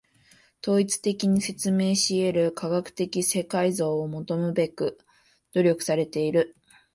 [0.63, 4.97] 統一的に説明し得る科学的世界像を求むべく
[5.53, 6.55] 努力されている。